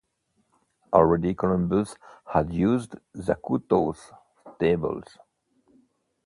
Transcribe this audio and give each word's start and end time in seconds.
Already 0.91 1.35
Columbus 1.35 1.95
had 2.33 2.51
used 2.51 2.95
Zacuto's 3.15 4.11
tables. 4.59 5.19